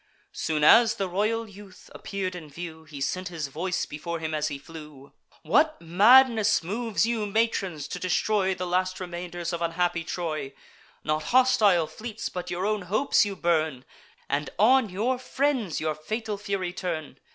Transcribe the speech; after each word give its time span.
Soon 0.33 0.63
as 0.63 0.95
the 0.95 1.07
royal 1.07 1.47
youth 1.47 1.87
appear'd 1.93 2.33
in 2.33 2.49
view, 2.49 2.85
He 2.85 2.99
sent 2.99 3.27
his 3.27 3.49
voice 3.49 3.85
before 3.85 4.17
him 4.17 4.33
as 4.33 4.47
he 4.47 4.57
flew: 4.57 5.13
"What 5.43 5.79
madness 5.79 6.63
moves 6.63 7.05
you, 7.05 7.27
matrons, 7.27 7.87
to 7.89 7.99
destroy 7.99 8.55
The 8.55 8.65
last 8.65 8.99
remainders 8.99 9.53
of 9.53 9.61
unhappy 9.61 10.03
Troy! 10.03 10.55
Not 11.03 11.25
hostile 11.25 11.85
fleets, 11.85 12.29
but 12.29 12.49
your 12.49 12.65
own 12.65 12.81
hopes, 12.89 13.25
you 13.25 13.35
burn, 13.35 13.85
And 14.27 14.49
on 14.57 14.89
your 14.89 15.19
friends 15.19 15.79
your 15.79 15.93
fatal 15.93 16.35
fury 16.39 16.73
turn. 16.73 17.19